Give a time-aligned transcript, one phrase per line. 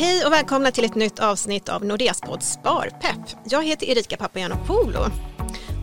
[0.00, 3.20] Hej och välkomna till ett nytt avsnitt av Nordeas podd Sparpepp.
[3.44, 5.04] Jag heter Erika Papagiannopoulou.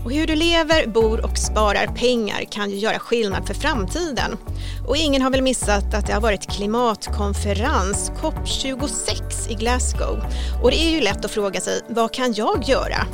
[0.05, 4.37] Och hur du lever, bor och sparar pengar kan ju göra skillnad för framtiden.
[4.87, 10.23] Och ingen har väl missat att det har varit klimatkonferens, COP26 i Glasgow.
[10.63, 13.07] Och det är ju lätt att fråga sig, vad kan jag göra?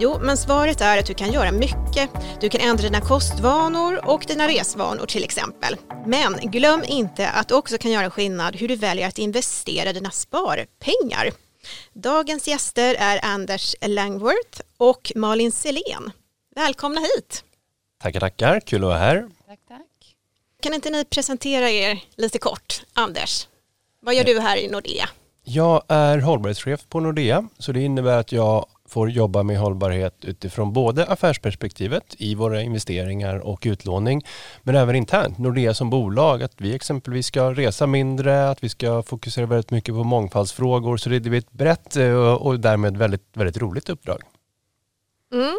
[0.00, 2.10] Jo, men svaret är att du kan göra mycket.
[2.40, 5.76] Du kan ändra dina kostvanor och dina resvanor till exempel.
[6.06, 10.10] Men glöm inte att du också kan göra skillnad hur du väljer att investera dina
[10.10, 11.30] sparpengar.
[11.92, 16.12] Dagens gäster är Anders Langworth och Malin Selén.
[16.58, 17.44] Välkomna hit!
[18.02, 18.60] Tackar, tackar.
[18.60, 19.28] Kul att vara här.
[19.46, 20.16] Tack, tack.
[20.62, 22.82] Kan inte ni presentera er lite kort?
[22.94, 23.48] Anders,
[24.00, 25.08] vad gör du här i Nordea?
[25.44, 30.72] Jag är hållbarhetschef på Nordea, så det innebär att jag får jobba med hållbarhet utifrån
[30.72, 34.24] både affärsperspektivet i våra investeringar och utlåning,
[34.62, 35.38] men även internt.
[35.38, 39.94] Nordea som bolag, att vi exempelvis ska resa mindre, att vi ska fokusera väldigt mycket
[39.94, 44.22] på mångfaldsfrågor, så det är ett brett eh, och därmed väldigt, väldigt roligt uppdrag.
[45.32, 45.58] Mm.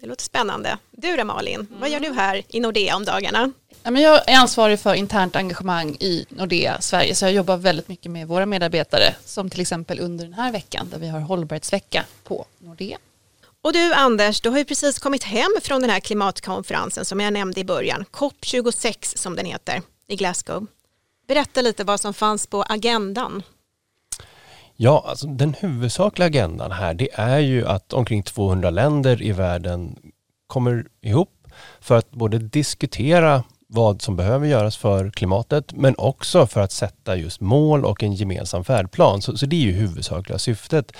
[0.00, 0.78] Det låter spännande.
[0.90, 1.80] Du då Malin, mm.
[1.80, 3.52] vad gör du här i Nordea om dagarna?
[3.82, 8.28] Jag är ansvarig för internt engagemang i Nordea Sverige så jag jobbar väldigt mycket med
[8.28, 12.98] våra medarbetare som till exempel under den här veckan där vi har hållbarhetsvecka på Nordea.
[13.62, 17.32] Och du Anders, du har ju precis kommit hem från den här klimatkonferensen som jag
[17.32, 20.66] nämnde i början, COP26 som den heter i Glasgow.
[21.28, 23.42] Berätta lite vad som fanns på agendan.
[24.80, 29.98] Ja, alltså den huvudsakliga agendan här det är ju att omkring 200 länder i världen
[30.46, 31.46] kommer ihop
[31.80, 37.16] för att både diskutera vad som behöver göras för klimatet men också för att sätta
[37.16, 39.22] just mål och en gemensam färdplan.
[39.22, 40.92] Så, så det är ju huvudsakliga syftet.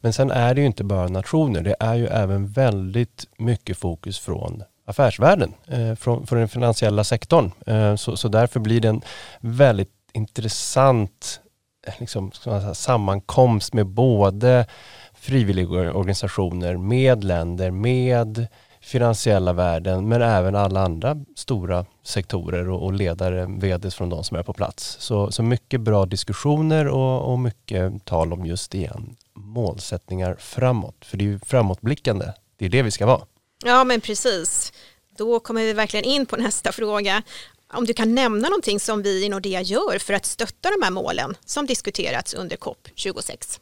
[0.00, 4.18] Men sen är det ju inte bara nationer, det är ju även väldigt mycket fokus
[4.18, 7.52] från affärsvärlden, eh, från, från den finansiella sektorn.
[7.66, 9.02] Eh, så, så därför blir det en
[9.40, 11.40] väldigt intressant
[11.86, 14.66] Eh, liksom, säga, sammankomst med både
[15.14, 18.46] frivilligorganisationer, med länder, med
[18.80, 24.36] finansiella världen men även alla andra stora sektorer och, och ledare, vds från de som
[24.36, 24.96] är på plats.
[25.00, 31.04] Så, så mycket bra diskussioner och, och mycket tal om just igen målsättningar framåt.
[31.04, 33.22] För det är ju framåtblickande, det är det vi ska vara.
[33.64, 34.72] Ja men precis.
[35.18, 37.22] Då kommer vi verkligen in på nästa fråga
[37.72, 40.90] om du kan nämna någonting som vi i Nordea gör för att stötta de här
[40.90, 43.60] målen som diskuterats under COP 26.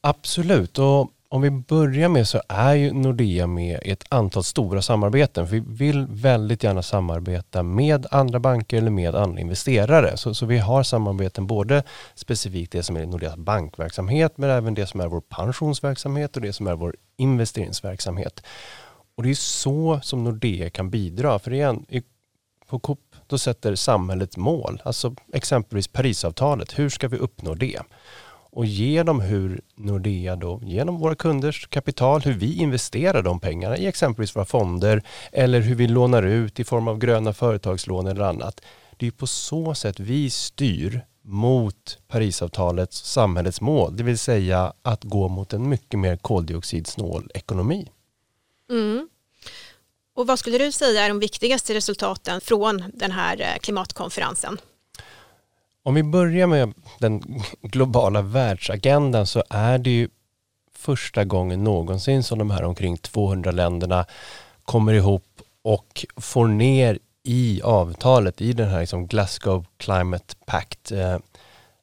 [0.00, 4.82] Absolut, och om vi börjar med så är ju Nordea med i ett antal stora
[4.82, 5.46] samarbeten.
[5.46, 10.16] För vi vill väldigt gärna samarbeta med andra banker eller med andra investerare.
[10.16, 11.82] Så, så vi har samarbeten både
[12.14, 16.52] specifikt det som är Nordeas bankverksamhet men även det som är vår pensionsverksamhet och det
[16.52, 18.42] som är vår investeringsverksamhet.
[19.16, 21.38] Och det är så som Nordea kan bidra.
[21.38, 21.86] För igen,
[22.68, 26.78] på Coop då sätter samhället mål, alltså exempelvis Parisavtalet.
[26.78, 27.80] Hur ska vi uppnå det?
[28.50, 33.86] Och genom hur Nordea då, genom våra kunders kapital, hur vi investerar de pengarna i
[33.86, 35.02] exempelvis våra fonder
[35.32, 38.60] eller hur vi lånar ut i form av gröna företagslån eller annat.
[38.96, 45.04] Det är på så sätt vi styr mot Parisavtalets samhällets mål, det vill säga att
[45.04, 47.88] gå mot en mycket mer koldioxidsnål ekonomi.
[48.70, 49.08] Mm.
[50.18, 54.58] Och vad skulle du säga är de viktigaste resultaten från den här eh, klimatkonferensen?
[55.82, 60.08] Om vi börjar med den globala världsagendan så är det ju
[60.74, 64.06] första gången någonsin som de här omkring 200 länderna
[64.62, 71.18] kommer ihop och får ner i avtalet, i den här liksom Glasgow Climate Pact, eh,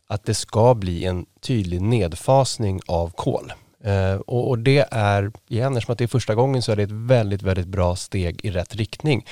[0.08, 3.54] att det ska bli en tydlig nedfasning av kol.
[3.86, 6.84] Eh, och, och, det är, igen, eftersom att det är första gången så är det
[6.84, 9.26] ett väldigt, väldigt bra steg i rätt riktning.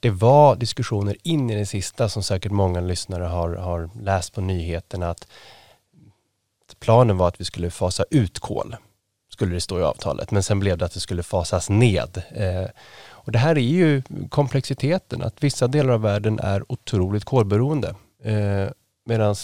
[0.00, 4.40] Det var diskussioner in i det sista som säkert många lyssnare har, har läst på
[4.40, 5.26] nyheterna att
[6.80, 8.76] planen var att vi skulle fasa ut kol,
[9.32, 12.22] skulle det stå i avtalet, men sen blev det att det skulle fasas ned.
[12.30, 12.70] Eh,
[13.08, 17.94] och det här är ju komplexiteten, att vissa delar av världen är otroligt kolberoende.
[18.22, 18.68] Eh,
[19.06, 19.34] Medan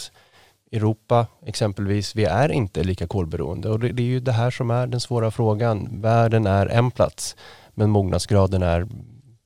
[0.72, 4.70] Europa exempelvis, vi är inte lika kolberoende och det, det, är ju det här som
[4.70, 6.00] är den svåra frågan.
[6.00, 7.36] Världen är en plats
[7.74, 8.88] men mognadsgraden är,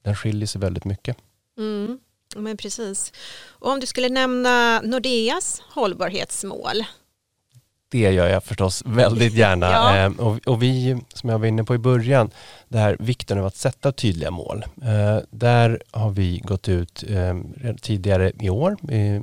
[0.03, 1.17] den skiljer sig väldigt mycket.
[1.59, 1.99] Mm,
[2.37, 3.13] men precis.
[3.49, 6.85] Och om du skulle nämna Nordeas hållbarhetsmål,
[8.03, 9.67] det gör jag förstås väldigt gärna.
[9.71, 9.97] ja.
[9.97, 12.31] eh, och, och, vi, som jag var inne på i början,
[12.69, 14.65] det här vikten av att sätta tydliga mål.
[14.83, 17.35] Eh, där har vi gått ut eh,
[17.83, 18.77] tidigare i år,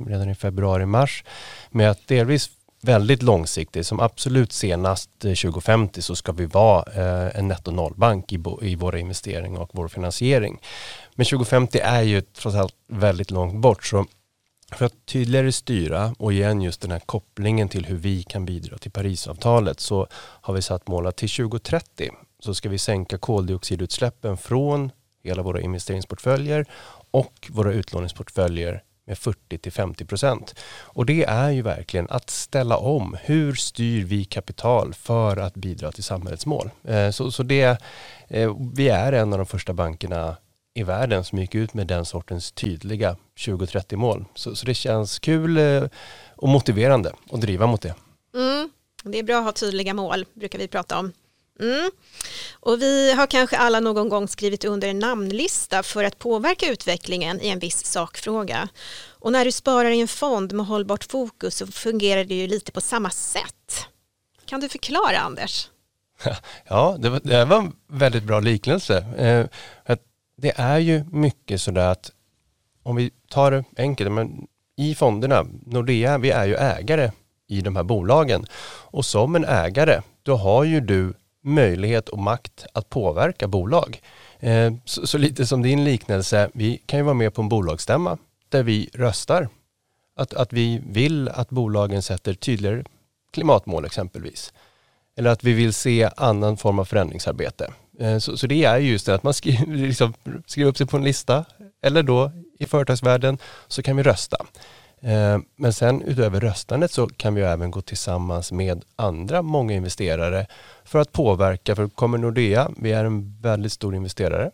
[0.08, 1.24] redan i februari-mars,
[1.70, 2.50] med att delvis
[2.84, 8.42] väldigt långsiktigt, som absolut senast 2050 så ska vi vara eh, en netto nollbank i,
[8.62, 10.58] i våra investeringar och vår finansiering.
[11.14, 14.06] Men 2050 är ju trots allt väldigt långt bort, så
[14.76, 18.78] för att tydligare styra och igen just den här kopplingen till hur vi kan bidra
[18.78, 22.10] till Parisavtalet så har vi satt mål att till 2030
[22.40, 24.90] så ska vi sänka koldioxidutsläppen från
[25.22, 26.66] hela våra investeringsportföljer
[27.10, 30.54] och våra utlåningsportföljer med 40 till 50 procent.
[30.82, 33.16] Och det är ju verkligen att ställa om.
[33.22, 36.70] Hur styr vi kapital för att bidra till samhällets mål?
[36.84, 37.82] Eh, så, så det,
[38.28, 40.36] eh, vi är en av de första bankerna
[40.74, 44.24] i världen som gick ut med den sortens tydliga 2030 mål.
[44.34, 45.84] Så, så det känns kul eh,
[46.36, 47.94] och motiverande att driva mot det.
[48.34, 48.70] Mm,
[49.04, 51.12] det är bra att ha tydliga mål, brukar vi prata om.
[51.60, 51.90] Mm.
[52.60, 57.40] Och vi har kanske alla någon gång skrivit under en namnlista för att påverka utvecklingen
[57.40, 58.68] i en viss sakfråga.
[59.08, 62.72] Och när du sparar i en fond med hållbart fokus så fungerar det ju lite
[62.72, 63.86] på samma sätt.
[64.44, 65.70] Kan du förklara Anders?
[66.64, 68.98] Ja, det var, det var en väldigt bra liknelse.
[68.98, 69.46] Eh,
[70.36, 72.10] det är ju mycket sådär att
[72.82, 74.46] om vi tar det enkelt, men
[74.76, 77.10] i fonderna, Nordea, vi är ju ägare
[77.48, 78.46] i de här bolagen
[78.90, 84.00] och som en ägare, då har ju du möjlighet och makt att påverka bolag.
[84.40, 88.18] Eh, så, så, lite som din liknelse, vi kan ju vara med på en bolagsstämma
[88.48, 89.48] där vi röstar.
[90.16, 92.84] Att, att vi vill att bolagen sätter tydligare
[93.32, 94.52] klimatmål exempelvis.
[95.16, 97.72] Eller att vi vill se annan form av förändringsarbete.
[97.98, 100.14] Eh, så, så det är just det att man skriver, liksom,
[100.46, 101.44] skriver upp sig på en lista
[101.82, 103.38] eller då i företagsvärlden
[103.68, 104.36] så kan vi rösta.
[105.00, 110.46] Eh, men sen utöver röstandet så kan vi även gå tillsammans med andra många investerare
[110.84, 111.76] för att påverka.
[111.76, 114.50] För kommer Nordea, vi är en väldigt stor investerare.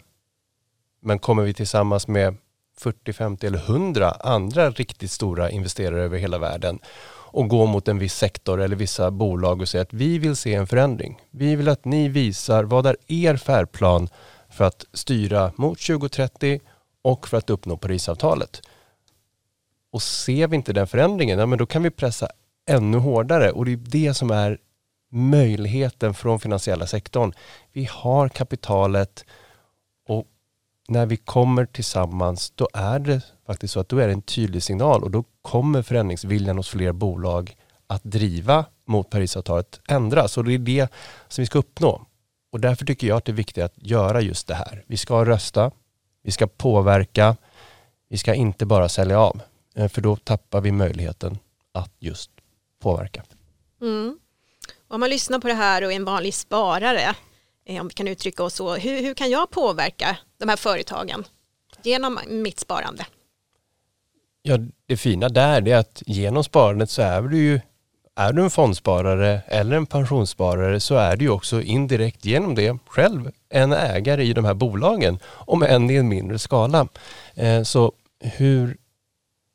[1.02, 2.36] Men kommer vi tillsammans med
[2.78, 6.78] 40, 50 eller 100 andra riktigt stora investerare över hela världen
[7.32, 10.54] och gå mot en viss sektor eller vissa bolag och säga att vi vill se
[10.54, 11.20] en förändring.
[11.30, 14.08] Vi vill att ni visar vad är er färdplan
[14.50, 16.60] för att styra mot 2030
[17.02, 18.62] och för att uppnå Parisavtalet.
[19.92, 22.28] Och ser vi inte den förändringen, ja, men då kan vi pressa
[22.68, 24.58] ännu hårdare och det är det som är
[25.10, 27.32] möjligheten från finansiella sektorn.
[27.72, 29.24] Vi har kapitalet
[30.08, 30.26] och
[30.90, 34.62] när vi kommer tillsammans då är det faktiskt så att då är det en tydlig
[34.62, 37.56] signal och då kommer förändringsviljan hos fler bolag
[37.86, 40.92] att driva mot Parisavtalet ändras och det är det
[41.28, 42.06] som vi ska uppnå.
[42.52, 44.84] Och därför tycker jag att det är viktigt att göra just det här.
[44.86, 45.70] Vi ska rösta,
[46.22, 47.36] vi ska påverka,
[48.08, 49.40] vi ska inte bara sälja av.
[49.74, 51.38] Eh, för då tappar vi möjligheten
[51.72, 52.30] att just
[52.82, 53.22] påverka.
[53.80, 54.18] Mm.
[54.88, 57.14] Om man lyssnar på det här och är en vanlig sparare,
[57.64, 61.24] Eh, om vi kan uttrycka oss så, hur, hur kan jag påverka de här företagen
[61.82, 63.06] genom mitt sparande?
[64.42, 67.60] Ja, det fina där är att genom sparandet så är du ju
[68.14, 72.78] är du en fondsparare eller en pensionssparare så är du ju också indirekt genom det
[72.86, 76.88] själv en ägare i de här bolagen, om än i en mindre skala.
[77.34, 78.76] Eh, så hur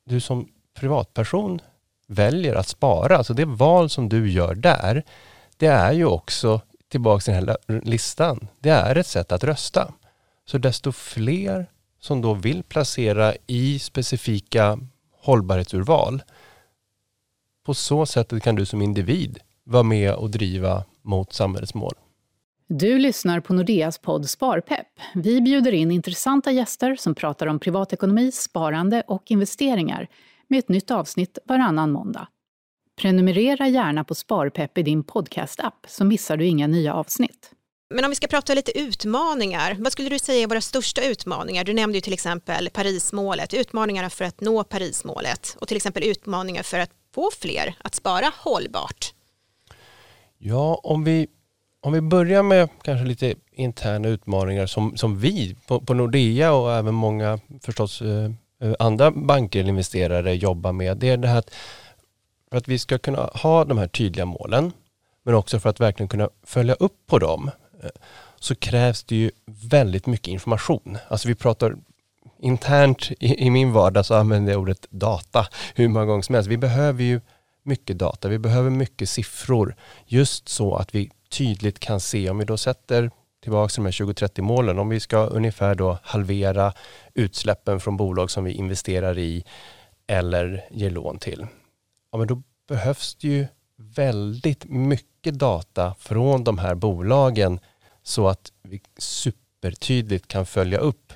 [0.04, 0.48] du som
[0.80, 1.60] privatperson
[2.06, 5.02] väljer att spara, alltså det val som du gör där,
[5.56, 9.92] det är ju också, tillbaka till den här listan, det är ett sätt att rösta.
[10.44, 14.78] Så desto fler som då vill placera i specifika
[15.20, 16.22] hållbarhetsurval,
[17.66, 21.94] på så sätt kan du som individ vara med och driva mot samhällets mål.
[22.68, 24.86] Du lyssnar på Nordeas podd Sparpepp.
[25.14, 30.08] Vi bjuder in intressanta gäster som pratar om privatekonomi, sparande och investeringar
[30.48, 32.28] med ett nytt avsnitt varannan måndag.
[33.00, 37.50] Prenumerera gärna på Sparpepp i din podcastapp så missar du inga nya avsnitt.
[37.94, 41.64] Men om vi ska prata lite utmaningar, vad skulle du säga är våra största utmaningar?
[41.64, 46.62] Du nämnde ju till exempel Parismålet, utmaningarna för att nå Parismålet och till exempel utmaningar
[46.62, 49.12] för att få fler att spara hållbart.
[50.38, 51.26] Ja, om vi
[51.80, 56.72] om vi börjar med kanske lite interna utmaningar som, som vi på, på Nordea och
[56.72, 58.30] även många förstås eh,
[58.62, 60.96] eh, andra banker eller investerare jobbar med.
[60.96, 61.54] Det är det här att
[62.56, 64.72] för att vi ska kunna ha de här tydliga målen
[65.24, 67.50] men också för att verkligen kunna följa upp på dem
[67.82, 67.90] eh,
[68.40, 70.98] så krävs det ju väldigt mycket information.
[71.08, 71.76] Alltså vi pratar
[72.40, 76.50] internt i, i min vardag så använder jag ordet data hur många gånger som helst.
[76.50, 77.20] Vi behöver ju
[77.62, 82.44] mycket data, vi behöver mycket siffror just så att vi tydligt kan se om vi
[82.44, 83.10] då sätter
[83.42, 86.72] tillbaka till de här 2030 målen, om vi ska ungefär då halvera
[87.14, 89.44] utsläppen från bolag som vi investerar i
[90.06, 91.46] eller ger lån till.
[92.16, 93.46] Ja, men då behövs det ju
[93.76, 97.60] väldigt mycket data från de här bolagen
[98.02, 101.12] så att vi supertydligt kan följa upp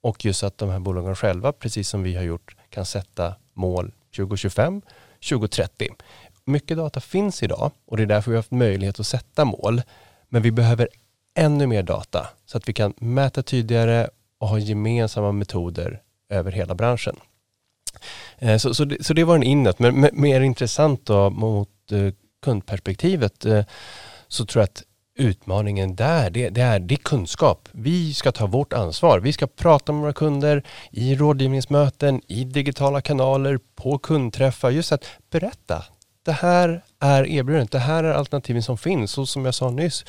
[0.00, 3.92] och just att de här bolagen själva, precis som vi har gjort, kan sätta mål
[4.16, 4.82] 2025,
[5.28, 5.88] 2030
[6.44, 9.82] mycket data finns idag och det är därför vi har haft möjlighet att sätta mål.
[10.28, 10.88] Men vi behöver
[11.34, 14.08] ännu mer data så att vi kan mäta tydligare
[14.38, 17.16] och ha gemensamma metoder över hela branschen.
[18.38, 22.12] Eh, så, så, det, så det var en inåt, men mer intressant då mot eh,
[22.42, 23.64] kundperspektivet eh,
[24.28, 24.82] så tror jag att
[25.16, 27.68] utmaningen där, det, det, är, det är kunskap.
[27.72, 29.20] Vi ska ta vårt ansvar.
[29.20, 34.70] Vi ska prata med våra kunder i rådgivningsmöten, i digitala kanaler, på kundträffar.
[34.70, 35.84] Just att berätta.
[36.24, 39.18] Det här är erbjudandet, det här är alternativen som finns.
[39.18, 40.04] Och som jag sa nyss,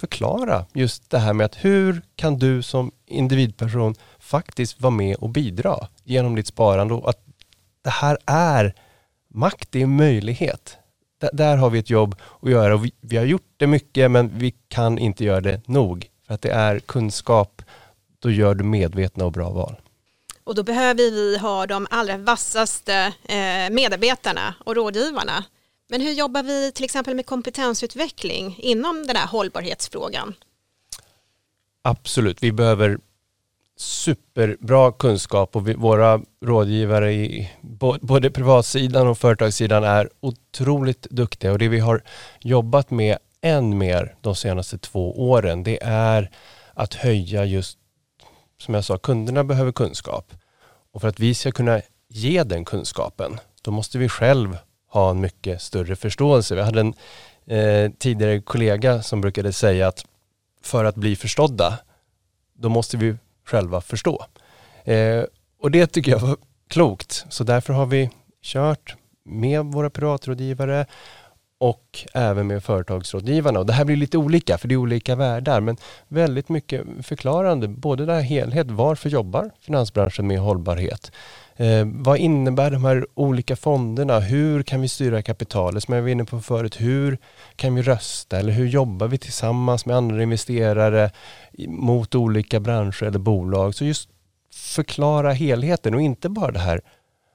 [0.00, 3.94] förklara just det här med att hur kan du som individperson
[4.28, 7.24] faktiskt vara med och bidra genom ditt sparande och att
[7.82, 8.74] det här är
[9.34, 10.76] makt, det är möjlighet.
[11.20, 14.10] D där har vi ett jobb att göra och vi, vi, har gjort det mycket
[14.10, 16.06] men vi kan inte göra det nog.
[16.26, 17.62] För att det är kunskap,
[18.18, 19.76] då gör du medvetna och bra val.
[20.44, 22.94] Och då behöver vi ha de allra vassaste
[23.28, 25.44] eh, medarbetarna och rådgivarna.
[25.88, 30.34] Men hur jobbar vi till exempel med kompetensutveckling inom den här hållbarhetsfrågan?
[31.82, 32.98] Absolut, vi behöver
[33.80, 37.50] superbra kunskap och vi, våra rådgivare i
[38.00, 42.02] både privatsidan och företagssidan är otroligt duktiga och det vi har
[42.40, 46.30] jobbat med än mer de senaste två åren det är
[46.74, 47.78] att höja just
[48.60, 50.32] som jag sa, kunderna behöver kunskap
[50.92, 54.58] och för att vi ska kunna ge den kunskapen då måste vi själv
[54.90, 56.54] ha en mycket större förståelse.
[56.54, 56.94] Vi hade en
[57.46, 60.04] eh, tidigare kollega som brukade säga att
[60.62, 61.78] för att bli förstådda
[62.54, 63.16] då måste vi
[63.48, 64.24] själva förstå.
[64.84, 65.24] Eh,
[65.60, 66.36] och det tycker jag var
[66.68, 67.24] klokt.
[67.28, 68.10] Så därför har vi
[68.42, 70.86] kört med våra privatrådgivare
[71.58, 73.60] och även med företagsrådgivarna.
[73.60, 75.76] Och det här blir lite olika för det är olika världar men
[76.08, 77.68] väldigt mycket förklarande.
[77.68, 81.12] Både där helhet, varför jobbar finansbranschen med hållbarhet?
[81.60, 84.20] Eh, vad innebär de här olika fonderna?
[84.20, 85.82] Hur kan vi styra kapitalet?
[85.82, 87.18] Som jag var inne på förut, hur
[87.56, 88.38] kan vi rösta?
[88.38, 91.10] Eller hur jobbar vi tillsammans med andra investerare
[91.68, 93.74] mot olika branscher eller bolag?
[93.74, 94.08] Så just
[94.54, 96.80] förklara helheten och inte bara det här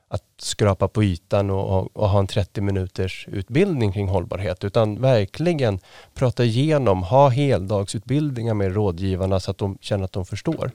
[0.07, 5.01] att skrapa på ytan och, och, och, ha en 30 minuters utbildning kring hållbarhet utan
[5.01, 5.79] verkligen
[6.13, 10.71] prata igenom, ha heldagsutbildningar med rådgivarna så att de känner att de förstår.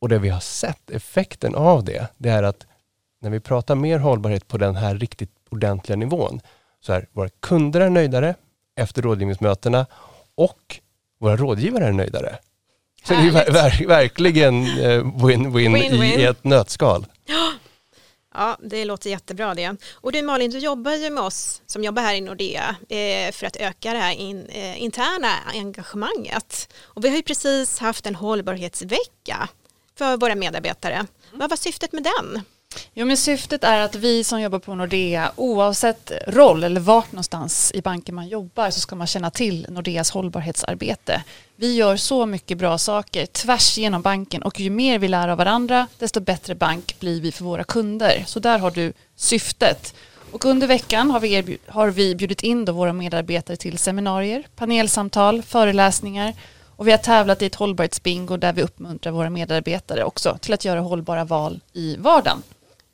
[0.00, 2.66] Och det vi har sett effekten av det, det är att
[3.20, 6.40] när vi pratar mer hållbarhet på den här riktigt ordentliga nivån
[6.80, 8.34] så är våra kunder är nöjdare
[8.76, 9.86] efter rådgivningsmötena
[10.34, 10.80] och
[11.20, 12.38] våra rådgivare är nöjdare.
[13.04, 15.76] Så det är ver ver verkligen eh, win-win
[16.18, 17.06] i ett nötskal.
[18.34, 19.76] Ja, det låter jättebra det.
[19.92, 23.46] Och du Malin, du jobbar ju med oss som jobbar här i Nordea eh, för
[23.46, 26.72] att öka det här in, eh, interna engagemanget.
[26.82, 29.48] Och vi har ju precis haft en hållbarhetsvecka
[29.98, 30.94] för våra medarbetare.
[30.94, 31.06] Mm.
[31.32, 32.42] Vad var syftet med den?
[32.94, 37.72] Jo, men syftet är att vi som jobbar på Nordea, oavsett roll eller vart någonstans
[37.74, 41.22] i banken man jobbar, så ska man känna till Nordeas hållbarhetsarbete.
[41.56, 45.38] Vi gör så mycket bra saker tvärs genom banken och ju mer vi lär av
[45.38, 48.24] varandra, desto bättre bank blir vi för våra kunder.
[48.26, 49.94] Så där har du syftet.
[50.32, 55.42] Och under veckan har vi, har vi bjudit in då våra medarbetare till seminarier, panelsamtal,
[55.42, 56.34] föreläsningar
[56.80, 60.64] och vi har tävlat i ett hållbarhetsbingo där vi uppmuntrar våra medarbetare också till att
[60.64, 62.42] göra hållbara val i vardagen.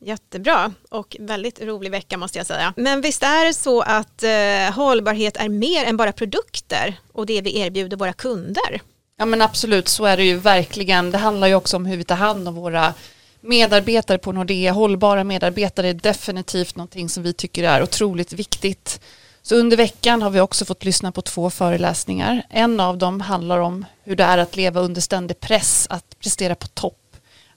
[0.00, 2.74] Jättebra och väldigt rolig vecka måste jag säga.
[2.76, 7.40] Men visst är det så att eh, hållbarhet är mer än bara produkter och det
[7.40, 8.80] vi erbjuder våra kunder?
[9.18, 11.10] Ja men absolut, så är det ju verkligen.
[11.10, 12.94] Det handlar ju också om hur vi tar hand om våra
[13.40, 14.72] medarbetare på Nordea.
[14.72, 19.00] Hållbara medarbetare är definitivt någonting som vi tycker är otroligt viktigt.
[19.42, 22.42] Så under veckan har vi också fått lyssna på två föreläsningar.
[22.50, 26.54] En av dem handlar om hur det är att leva under ständig press, att prestera
[26.54, 27.05] på topp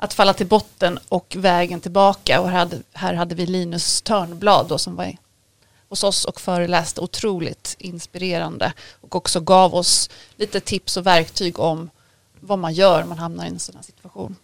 [0.02, 2.42] att falla till botten och vägen tillbaka.
[2.42, 5.16] Och här hade, här hade vi Linus Törnblad då, som var
[5.90, 11.90] hos oss och föreläste otroligt inspirerande och också gav oss lite tips och verktyg om
[12.40, 14.36] vad man gör om man hamnar i en sån här situation.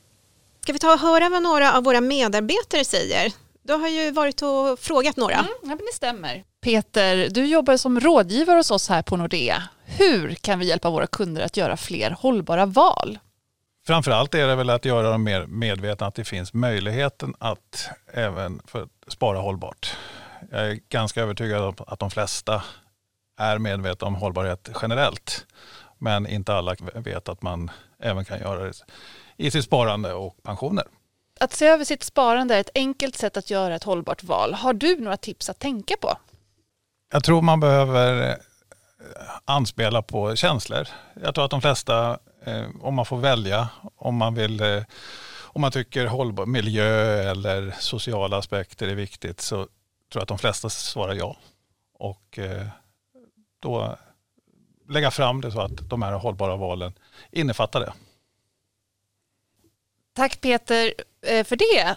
[0.62, 3.34] Ska vi ta och höra vad några av våra medarbetare säger?
[3.64, 5.36] Du har ju varit och frågat några.
[5.36, 6.44] Mm, ja, men det stämmer.
[6.62, 9.64] Peter, du jobbar som rådgivare hos oss här på Nordea.
[9.86, 13.20] Hur kan vi hjälpa våra kunder att göra fler hållbara val?
[13.88, 18.62] Framförallt är det väl att göra dem mer medvetna att det finns möjligheten att även
[18.68, 19.98] för spara hållbart.
[20.52, 22.64] Jag är ganska övertygad om att de flesta
[23.38, 25.46] är medvetna om hållbarhet generellt.
[25.98, 28.74] Men inte alla vet att man även kan göra det
[29.38, 30.86] i sitt sparande och pensioner.
[31.40, 34.54] Att se över sitt sparande är ett enkelt sätt att göra ett hållbart val.
[34.54, 36.18] Har du några tips att tänka på?
[37.14, 38.36] Jag tror man behöver eh,
[39.46, 40.88] anspela på känslor.
[41.24, 44.84] Jag tror att de flesta Eh, om man får välja, om man vill eh,
[45.44, 49.70] om man tycker hållbar miljö eller sociala aspekter är viktigt så tror
[50.14, 51.38] jag att de flesta svarar ja.
[51.94, 52.68] Och eh,
[53.60, 53.98] då
[54.90, 56.94] lägga fram det så att de här hållbara valen
[57.32, 57.94] innefattar det.
[60.14, 60.94] Tack Peter
[61.44, 61.96] för det.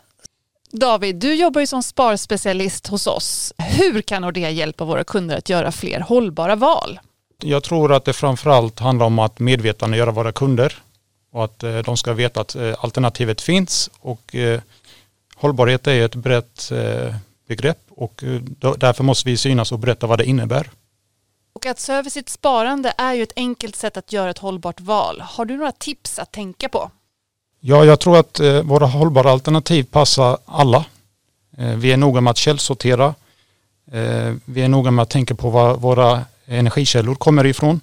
[0.70, 3.52] David, du jobbar ju som sparspecialist hos oss.
[3.58, 7.00] Hur kan Nordea hjälpa våra kunder att göra fler hållbara val?
[7.42, 10.82] Jag tror att det framförallt handlar om att medvetandegöra våra kunder
[11.32, 14.60] och att eh, de ska veta att eh, alternativet finns och eh,
[15.34, 16.72] hållbarhet är ett brett
[17.48, 18.24] begrepp och
[18.78, 20.70] därför måste vi synas och berätta vad det innebär.
[21.52, 24.80] Och att se över sitt sparande är ju ett enkelt sätt att göra ett hållbart
[24.80, 25.20] val.
[25.20, 26.90] Har du några tips att tänka på?
[27.60, 30.84] Ja, jag tror att våra hållbara alternativ passar alla.
[31.76, 33.14] Vi är noga med att källsortera.
[34.44, 37.80] Vi är noga med att tänka på vad våra energikällor kommer ifrån.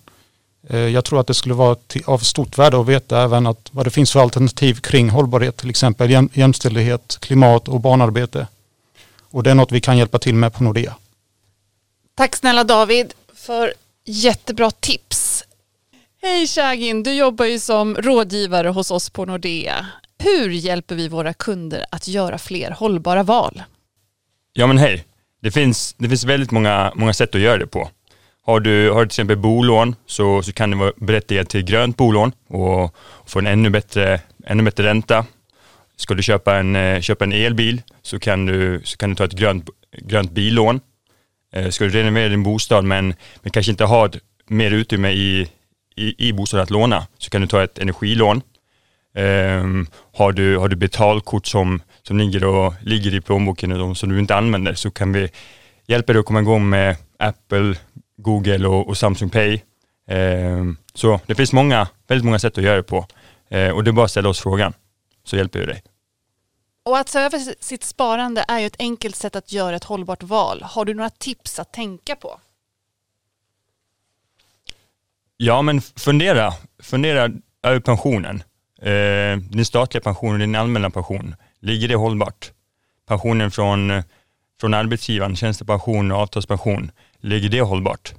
[0.69, 3.86] Eh, jag tror att det skulle vara av stort värde att veta även att vad
[3.86, 8.48] det finns för alternativ kring hållbarhet, till exempel jämställdhet, klimat och barnarbete.
[9.31, 10.95] Och det är något vi kan hjälpa till med på Nordea.
[12.15, 13.74] Tack snälla David för
[14.05, 15.43] jättebra tips.
[16.22, 19.86] Hej Shagin, du jobbar ju som rådgivare hos oss på Nordea.
[20.17, 23.63] Hur hjälper vi våra kunder att göra fler hållbara val?
[24.53, 25.05] Ja men hej,
[25.41, 27.89] det finns, det finns väldigt många, många sätt att göra det på.
[28.45, 31.97] Har du, har du till exempel bolån så, så kan du vara berättigad till grönt
[31.97, 35.25] bolån och få en ännu bättre, ännu bättre ränta.
[35.97, 39.25] Ska du köpa en, eh, köpa en elbil så kan du, så kan du ta
[39.25, 40.79] ett grönt, grönt billån.
[41.53, 44.09] Eh, ska du renovera din bostad men, men kanske inte ha
[44.47, 45.49] mer utrymme i,
[45.95, 48.41] i, i bostaden att låna så kan du ta ett energilån.
[49.17, 54.09] Um, har, du, har du betalkort som, som ligger, och, ligger i plånboken och som
[54.09, 55.29] du inte använder så kan vi
[55.87, 57.75] hjälpa dig att komma igång med Apple
[58.17, 59.62] Google och, och Samsung Pay.
[60.07, 63.07] Eh, så det finns många, väldigt många sätt att göra det på.
[63.50, 64.74] Eh, och det är bara att ställa oss frågan,
[65.24, 65.84] så hjälper vi dig.
[66.86, 70.24] Och att se över sitt sparande är ju ett enkelt sätt att göra ett hållbart
[70.24, 70.63] val.
[70.63, 72.39] Har du några tips att tänka på?
[75.38, 77.29] Ja, men fundera, fundera
[77.63, 78.43] över pensionen.
[78.81, 82.51] Eh, din statliga pension och din allmänna pension, ligger det hållbart?
[83.07, 84.03] Pensionen från,
[84.60, 86.91] från arbetsgivaren, tjänstepension och avtalspension,
[87.25, 88.13] ligger det hållbart?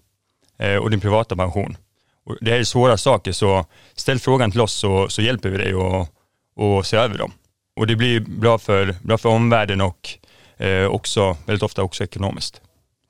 [0.59, 1.77] Eh, och din privata pension.
[2.25, 5.59] Och det här är svåra saker så ställ frågan till oss så, så hjälper vi
[5.59, 6.13] dig att
[6.57, 7.33] och se över dem.
[7.77, 10.19] Och det blir bra för, bra för omvärlden och
[10.57, 12.61] eh, också väldigt ofta också ekonomiskt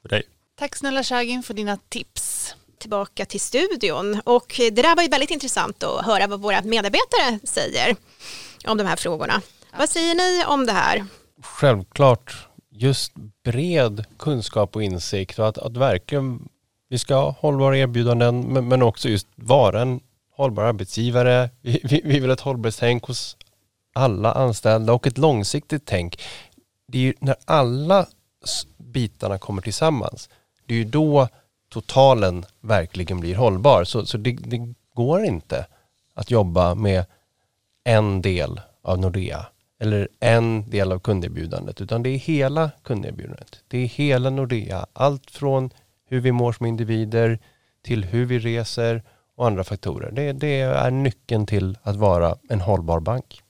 [0.03, 0.23] för dig.
[0.59, 2.55] Tack snälla Shagin för dina tips.
[2.79, 7.39] Tillbaka till studion och det där var ju väldigt intressant att höra vad våra medarbetare
[7.45, 7.97] säger
[8.67, 9.43] om de här frågorna.
[9.79, 11.07] Vad säger ni om det här?
[11.43, 12.47] Självklart
[12.79, 13.13] just
[13.45, 16.49] bred kunskap och insikt och att, att verkligen
[16.89, 21.51] vi ska ha hållbara erbjudanden men, men också just vara en hållbar arbetsgivare.
[21.61, 23.37] Vi, vi, vi vill ha ett hållbarhetstänk hos
[23.93, 26.23] alla anställda och ett långsiktigt tänk.
[26.89, 28.07] Det är ju när alla
[28.77, 30.29] bitarna kommer tillsammans,
[30.67, 31.29] det är ju då
[31.69, 33.85] totalen verkligen blir hållbar.
[33.85, 35.67] Så, så det, det går inte
[36.15, 37.05] att jobba med
[37.85, 39.47] en del av Nordea
[39.81, 43.61] eller en del av kunderbjudandet, utan det är hela kunderbjudandet.
[43.69, 44.87] Det är hela Nordea.
[44.93, 45.71] Allt från
[46.09, 47.39] hur vi mår som individer
[47.85, 49.03] till hur vi reser
[49.37, 50.11] och andra faktorer.
[50.13, 53.43] Det, det är nyckeln till att vara en hållbar bank.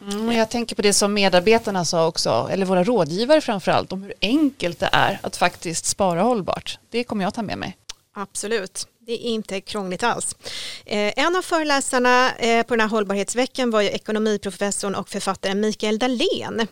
[0.00, 4.14] Mm, jag tänker på det som medarbetarna sa också, eller våra rådgivare framförallt, om hur
[4.20, 6.78] enkelt det är att faktiskt spara hållbart.
[6.90, 7.76] Det kommer jag ta med mig.
[8.18, 8.88] Absolut.
[9.06, 10.36] Det är inte krångligt alls.
[10.86, 15.98] Eh, en av föreläsarna eh, på den här hållbarhetsveckan var ju ekonomiprofessorn och författaren Mikael
[15.98, 16.66] Dahlén.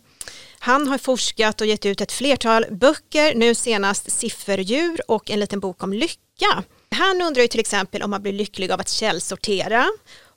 [0.58, 5.60] Han har forskat och gett ut ett flertal böcker, nu senast Sifferdjur och en liten
[5.60, 6.64] bok om lycka.
[6.90, 9.86] Han undrar ju till exempel om man blir lycklig av att källsortera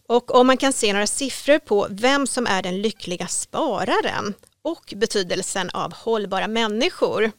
[0.08, 4.94] och om man kan se några siffror på vem som är den lyckliga spararen och
[4.96, 7.32] betydelsen av hållbara människor.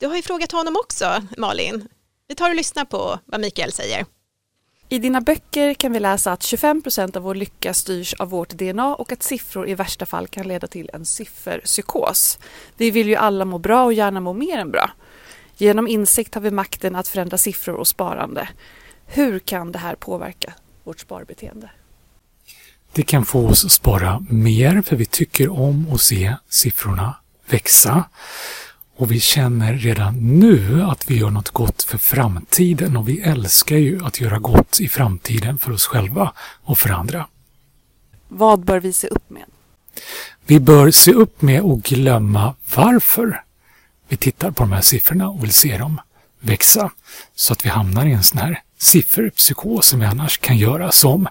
[0.00, 1.88] Du har ju frågat honom också, Malin.
[2.30, 4.06] Vi tar och lyssnar på vad Mikael säger.
[4.88, 8.94] I dina böcker kan vi läsa att 25% av vår lycka styrs av vårt DNA
[8.94, 12.38] och att siffror i värsta fall kan leda till en sifferpsykos.
[12.76, 14.90] Vi vill ju alla må bra och gärna må mer än bra.
[15.56, 18.48] Genom insikt har vi makten att förändra siffror och sparande.
[19.06, 21.70] Hur kan det här påverka vårt sparbeteende?
[22.92, 27.14] Det kan få oss att spara mer för vi tycker om att se siffrorna
[27.46, 28.04] växa.
[28.98, 33.76] Och vi känner redan nu att vi gör något gott för framtiden och vi älskar
[33.76, 36.32] ju att göra gott i framtiden för oss själva
[36.64, 37.26] och för andra.
[38.28, 39.44] Vad bör vi se upp med?
[40.46, 43.42] Vi bör se upp med att glömma varför
[44.08, 46.00] vi tittar på de här siffrorna och vill se dem
[46.40, 46.90] växa.
[47.34, 51.28] Så att vi hamnar i en sån här sifferpsykos som vi annars kan göra som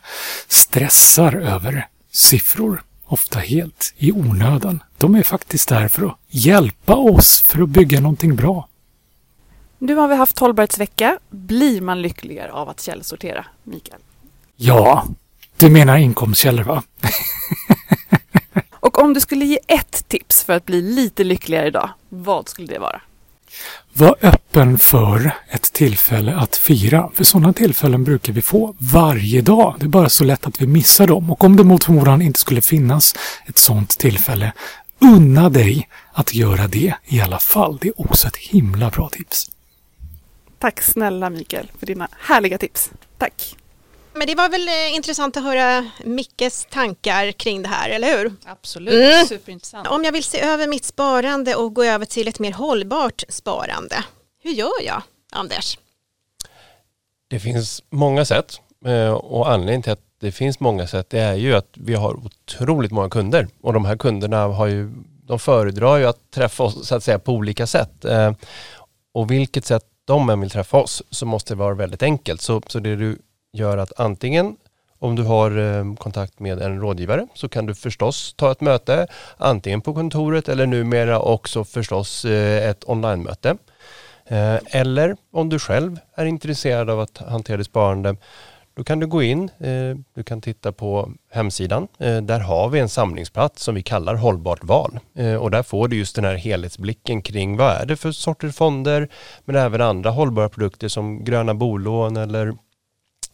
[0.48, 4.84] stressar över siffror ofta helt i onödan.
[4.98, 8.68] De är faktiskt där för att hjälpa oss för att bygga någonting bra.
[9.78, 11.20] Nu har vi haft hållbarhetsvecka.
[11.30, 14.02] Blir man lyckligare av att källsortera, Mikael?
[14.56, 15.06] Ja,
[15.58, 16.84] du menar inkomstkällor va?
[18.72, 22.68] Och om du skulle ge ett tips för att bli lite lyckligare idag, vad skulle
[22.68, 23.02] det vara?
[24.00, 27.10] Var öppen för ett tillfälle att fira.
[27.14, 29.76] För sådana tillfällen brukar vi få varje dag.
[29.80, 31.32] Det är bara så lätt att vi missar dem.
[31.32, 34.54] Och om det mot förmodan inte skulle finnas ett sådant tillfälle,
[35.00, 37.78] unna dig att göra det i alla fall.
[37.82, 39.52] Det är också ett himla bra tips.
[40.60, 42.92] Tack snälla Mikael för dina härliga tips.
[43.18, 43.56] Tack!
[44.18, 48.34] Men det var väl eh, intressant att höra Mickes tankar kring det här, eller hur?
[48.46, 49.26] Absolut, Mm.
[49.28, 49.88] superintressant.
[49.88, 54.04] Om jag vill se över mitt sparande och gå över till ett mer hållbart sparande,
[54.44, 55.02] hur gör jag,
[55.32, 55.78] Anders?
[57.30, 61.34] Det finns många sätt eh, och anledningen till att det finns många sätt det är
[61.34, 64.92] ju att vi har otroligt många kunder och de här kunderna har ju,
[65.24, 68.06] de föredrar ju att träffa oss så att säga på olika sätt.
[68.06, 68.32] Eh,
[69.14, 72.42] Och vilket sätt de än vill träffa oss så måste det vara väldigt enkelt.
[72.42, 73.18] Så, så det du
[73.58, 74.56] gör att antingen
[75.00, 79.08] om du har ehm, kontakt med en rådgivare så kan du förstås ta ett möte
[79.38, 83.58] antingen på kontoret eller numera också förstås eh, ett onlinemöte.
[84.26, 88.16] Eh, eller om du själv är intresserad av att hantera ditt sparande
[88.76, 91.88] då kan du gå in, eh, du kan titta på hemsidan.
[91.98, 95.00] Där har vi en samlingsplats som vi kallar hållbart val.
[95.40, 99.10] Och där får du just den här helhetsblicken kring vad är det för sorters fonder
[99.46, 102.54] men även andra hållbara produkter som gröna bolån eller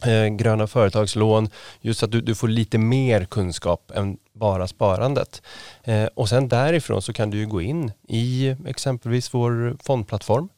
[0.06, 1.48] eh, gröna företagslån.
[1.80, 5.42] Just att du, du får lite mer kunskap än bara sparandet.
[5.82, 10.48] Eh, och sen därifrån så kan du ju gå in i exempelvis vår fondplattform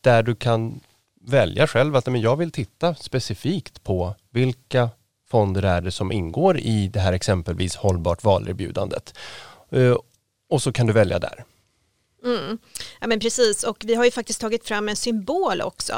[0.00, 0.80] där du kan
[1.20, 4.90] välja själv att men jag vill titta specifikt på vilka
[5.30, 9.14] fonder är det som ingår i det här exempelvis hållbart valerbjudandet.
[9.70, 9.96] Eh,
[10.50, 11.44] och så kan du välja där.
[12.24, 12.58] Mm.
[13.00, 15.94] Ja, men precis, och vi har ju faktiskt tagit fram en symbol också.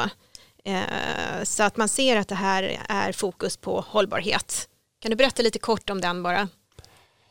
[0.65, 4.69] Eh, så att man ser att det här är fokus på hållbarhet.
[4.99, 6.49] Kan du berätta lite kort om den bara?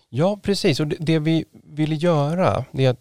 [0.09, 0.79] Ja, precis.
[0.79, 2.99] Och det, det vi vill göra är att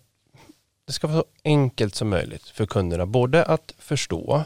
[0.87, 3.07] det ska vara så enkelt som möjligt för kunderna.
[3.07, 4.45] Både att förstå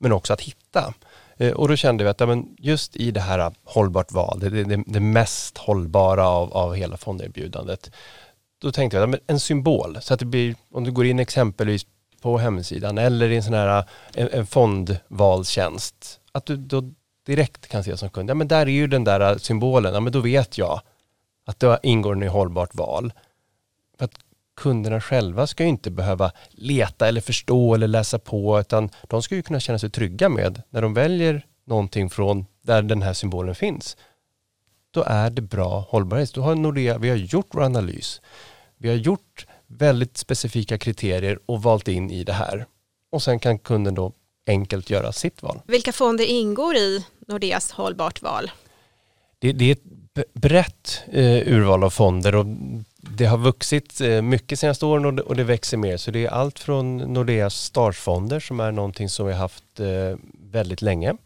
[0.00, 0.94] men också att hitta.
[1.36, 4.64] Eh, och då kände vi att ja, men just i det här hållbart val, det,
[4.64, 7.90] det, det mest hållbara av, av hela fonderbjudandet.
[8.58, 11.18] Då tänkte jag ja, men en symbol så att det blir, om du går in
[11.18, 11.86] exempelvis
[12.24, 13.84] på hemsidan eller i en sån här
[14.14, 16.90] en, en fondvalstjänst, att du då
[17.26, 20.12] direkt kan se som kund, ja men där är ju den där symbolen, ja men
[20.12, 20.80] då vet jag
[21.46, 23.12] att det ingår i hållbart val.
[23.98, 24.14] För att
[24.56, 29.34] kunderna själva ska ju inte behöva leta eller förstå eller läsa på utan de ska
[29.34, 33.54] ju kunna känna sig trygga med när de väljer någonting från där den här symbolen
[33.54, 33.96] finns.
[34.90, 36.34] Då är det bra hållbarhet.
[36.34, 38.20] Då har Nordea, vi har gjort vår analys.
[38.76, 39.46] Vi har gjort
[39.78, 42.66] väldigt specifika kriterier och valt in i det här.
[43.12, 44.12] Och sen kan kunden då
[44.46, 45.60] enkelt göra sitt val.
[45.66, 48.50] Vilka fonder ingår i Nordeas hållbart val?
[49.38, 52.46] Det, det är ett brett eh, urval av fonder och
[52.96, 55.96] det har vuxit eh, mycket senaste åren och det, och det växer mer.
[55.96, 60.18] Så det är allt från Nordeas startfonder som är någonting som vi har haft eh,
[60.50, 61.16] väldigt länge.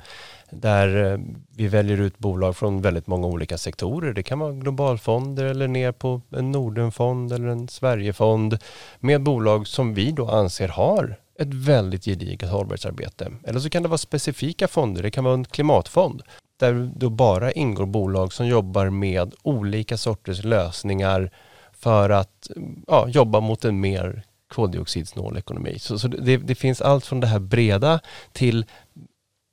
[0.51, 1.19] Där eh,
[1.57, 4.13] vi väljer ut bolag från väldigt många olika sektorer.
[4.13, 8.59] Det kan vara globalfonder eller ner på en Nordenfond eller en Sverigefond
[9.01, 13.33] med bolag som vi då anser har ett väldigt gediget hållbarhetsarbete.
[13.45, 15.03] Eller så kan det vara specifika fonder.
[15.03, 16.23] Det kan vara en klimatfond
[16.59, 21.31] där då bara ingår bolag som jobbar med olika sorters lösningar
[21.73, 22.51] för att
[22.87, 25.79] ja, jobba mot en mer koldioxidsnål ekonomi.
[25.79, 28.01] Så, så det, det finns allt från det här breda
[28.33, 28.67] till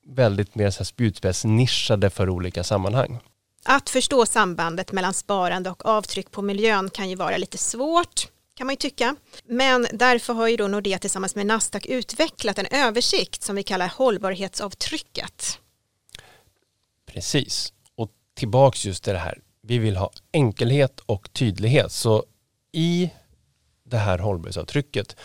[0.06, 3.20] väldigt mer spjutspetsnischade för olika sammanhang.
[3.64, 8.68] Att förstå sambandet mellan sparande och avtryck på miljön kan ju vara lite svårt kan
[8.68, 9.16] man ju tycka.
[9.46, 13.88] Men därför har ju då Nordea tillsammans med Nasdaq utvecklat en översikt som vi kallar
[13.88, 15.60] hållbarhetsavtrycket.
[17.06, 17.74] Precis.
[17.96, 19.40] Och tillbaks just till det här.
[19.62, 21.92] Vi vill ha enkelhet och tydlighet.
[21.92, 22.26] Så
[22.72, 23.10] i
[23.84, 25.16] det här hållbarhetsavtrycket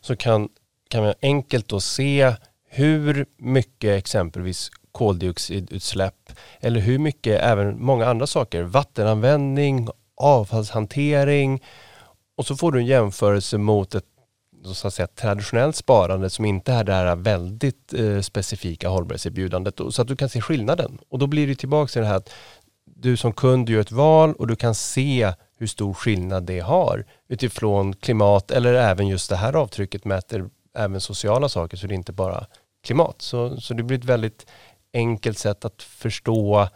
[0.00, 0.48] så kan,
[0.88, 2.34] kan man enkelt då se
[2.76, 11.62] hur mycket exempelvis koldioxidutsläpp eller hur mycket även många andra saker, vattenanvändning, avfallshantering
[12.36, 14.04] och så får du en jämförelse mot ett
[14.74, 19.80] så att säga, traditionellt sparande som inte är det här väldigt eh, specifika hållbarhetserbjudandet.
[19.90, 20.98] Så att du kan se skillnaden.
[21.08, 22.32] Och då blir det tillbaka till det här att
[22.84, 27.04] du som kund gör ett val och du kan se hur stor skillnad det har
[27.28, 31.96] utifrån klimat eller även just det här avtrycket mäter även sociala saker så det är
[31.96, 32.46] inte bara
[32.86, 33.22] klimat.
[33.22, 34.46] Så, så det blir ett väldigt
[34.92, 36.68] enkelt sätt att förstå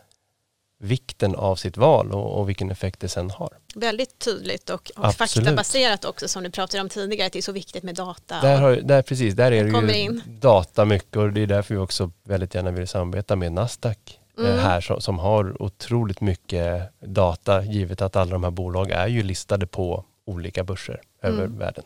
[0.83, 3.49] vikten av sitt val och, och vilken effekt det sen har.
[3.75, 7.53] Väldigt tydligt och, och faktabaserat också som du pratade om tidigare att det är så
[7.53, 8.40] viktigt med data.
[8.40, 10.23] Där, har, där, precis, där är det ju in.
[10.27, 14.57] data mycket och det är därför vi också väldigt gärna vill samarbeta med Nasdaq eh,
[14.57, 19.23] här som, som har otroligt mycket data givet att alla de här bolag är ju
[19.23, 21.59] listade på olika börser över Mm.
[21.59, 21.85] världen.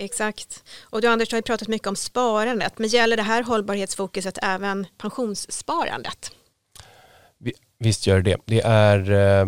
[0.00, 0.64] Exakt.
[0.82, 4.86] Och du Anders, har ju pratat mycket om sparandet, men gäller det här hållbarhetsfokuset även
[4.98, 6.32] pensionssparandet?
[7.78, 8.60] Visst gör det det.
[8.60, 9.46] är eh,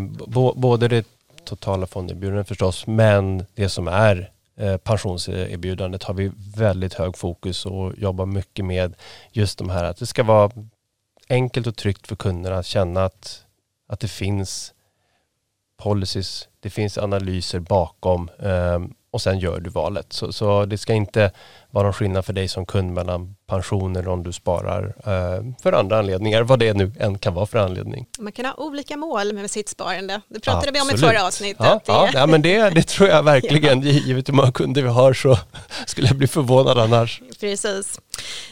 [0.55, 1.07] både det
[1.45, 7.99] totala fonderbjudandet förstås, men det som är eh, pensionserbjudandet har vi väldigt hög fokus och
[7.99, 8.95] jobbar mycket med
[9.33, 10.51] just de här att det ska vara
[11.29, 13.45] enkelt och tryggt för kunderna att känna att,
[13.87, 14.75] att det finns
[15.77, 18.79] policies, det finns analyser bakom eh,
[19.13, 20.13] och sen gör du valet.
[20.13, 21.31] Så, så det ska inte
[21.71, 25.73] vara någon skillnad för dig som kund mellan pension eller om du sparar eh, för
[25.73, 28.07] andra anledningar, vad det nu än kan vara för anledning.
[28.19, 30.21] Man kan ha olika mål med sitt sparande.
[30.29, 31.11] Det pratade vi om i Absolut.
[31.15, 31.57] förra avsnittet.
[31.67, 33.81] Ja, Det- ja, ja men det, det tror jag verkligen.
[33.83, 35.39] Givet hur många kunder vi har så
[35.87, 37.21] skulle jag bli förvånad annars.
[37.41, 38.01] Precis.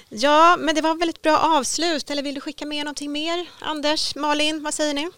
[0.09, 2.11] Ja, men det var ett väldigt bra avslut.
[2.11, 3.47] Eller vill du skicka med någonting mer?
[3.61, 5.11] Anders, Malin, vad säger ni?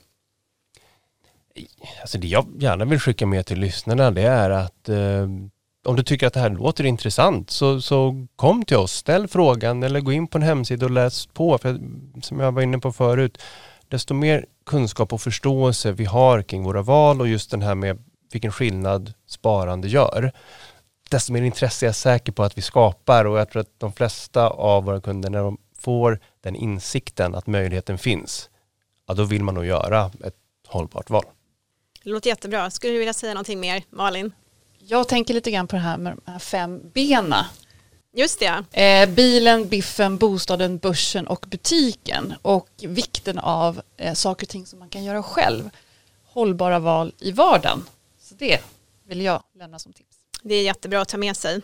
[2.00, 5.28] Alltså det jag gärna vill skicka med till lyssnarna det är att eh,
[5.84, 9.82] om du tycker att det här låter intressant så, så kom till oss, ställ frågan
[9.82, 11.58] eller gå in på en hemsida och läs på.
[11.58, 11.80] För
[12.22, 13.42] som jag var inne på förut,
[13.88, 18.04] desto mer kunskap och förståelse vi har kring våra val och just den här med
[18.32, 20.32] vilken skillnad sparande gör,
[21.10, 23.92] desto mer intresse är jag säker på att vi skapar och jag tror att de
[23.92, 28.50] flesta av våra kunder när de får den insikten att möjligheten finns,
[29.08, 30.36] ja då vill man nog göra ett
[30.68, 31.24] hållbart val.
[32.04, 32.70] Det låter jättebra.
[32.70, 34.32] Skulle du vilja säga någonting mer, Malin?
[34.78, 37.46] Jag tänker lite grann på det här med de här fem bena.
[38.12, 38.80] Just det.
[38.82, 42.34] Eh, bilen, biffen, bostaden, börsen och butiken.
[42.42, 45.70] Och vikten av eh, saker och ting som man kan göra själv.
[46.26, 47.84] Hållbara val i vardagen.
[48.20, 48.60] Så det
[49.08, 50.16] vill jag lämna som tips.
[50.42, 51.60] Det är jättebra att ta med sig.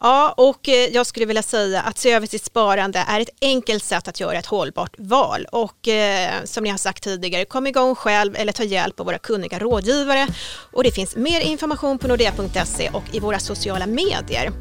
[0.00, 3.84] Ja, och eh, jag skulle vilja säga att se över sitt sparande är ett enkelt
[3.84, 5.46] sätt att göra ett hållbart val.
[5.52, 9.18] Och eh, som ni har sagt tidigare, kom igång själv eller ta hjälp av våra
[9.18, 10.28] kunniga rådgivare.
[10.72, 14.52] Och det finns mer information på nordea.se och i våra sociala medier.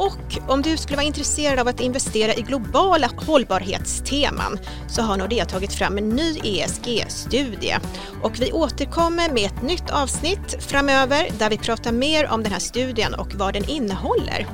[0.00, 4.58] Och om du skulle vara intresserad av att investera i globala hållbarhetsteman
[4.88, 7.76] så har Nordea tagit fram en ny ESG-studie.
[8.22, 12.58] Och vi återkommer med ett nytt avsnitt framöver där vi pratar mer om den här
[12.58, 14.46] studien och vad den innehåller.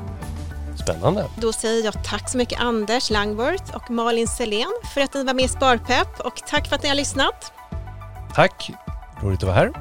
[0.82, 1.26] Spännande.
[1.40, 5.34] Då säger jag tack så mycket Anders Langworth och Malin Selén för att ni var
[5.34, 7.52] med i Sparpepp och tack för att ni har lyssnat.
[8.34, 8.70] Tack,
[9.22, 9.72] roligt att vara här.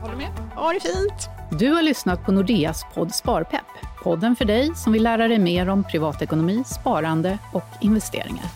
[0.00, 0.30] Håller med?
[0.54, 1.28] Ha det fint!
[1.50, 3.91] Du har lyssnat på Nordeas podd Sparpepp.
[4.02, 8.46] Podden för dig som vill lära dig mer om privatekonomi, sparande och investeringar.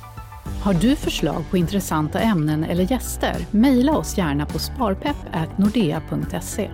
[0.63, 3.37] Har du förslag på intressanta ämnen eller gäster?
[3.51, 6.71] Mejla oss gärna på sparpepp.nordea.se.